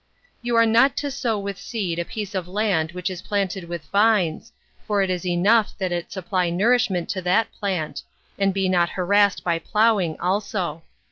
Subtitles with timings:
[0.39, 0.47] 20.
[0.47, 3.85] You are not to sow with seed a piece of land which is planted with
[3.91, 4.51] vines,
[4.87, 8.01] for it is enough that it supply nourishment to that plant,
[8.39, 10.81] and be not harassed by ploughing also.